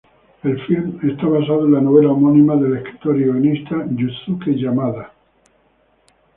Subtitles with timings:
[0.41, 5.13] El filme está basado en la novela homónima del escritor y guionista Yusuke Yamada.